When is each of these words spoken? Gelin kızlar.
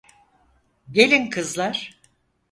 Gelin 0.91 1.29
kızlar. 1.29 1.99